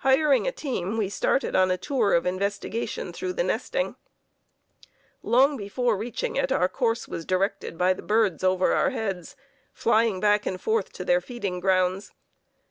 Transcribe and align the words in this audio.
Hiring 0.00 0.46
a 0.46 0.52
team, 0.52 0.98
we 0.98 1.08
started 1.08 1.56
on 1.56 1.70
a 1.70 1.78
tour 1.78 2.12
of 2.12 2.26
investigation 2.26 3.10
through 3.10 3.32
the 3.32 3.42
nesting. 3.42 3.96
Long 5.22 5.56
before 5.56 5.96
reaching 5.96 6.36
it 6.36 6.52
our 6.52 6.68
course 6.68 7.08
was 7.08 7.24
directed 7.24 7.78
by 7.78 7.94
the 7.94 8.02
birds 8.02 8.44
over 8.44 8.74
our 8.74 8.90
heads, 8.90 9.34
flying 9.72 10.20
back 10.20 10.44
and 10.44 10.60
forth 10.60 10.92
to 10.92 11.06
their 11.06 11.22
feeding 11.22 11.58
grounds. 11.58 12.12